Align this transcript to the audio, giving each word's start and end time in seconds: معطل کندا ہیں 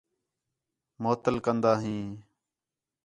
معطل 1.01 1.35
کندا 1.45 1.73
ہیں 1.83 2.03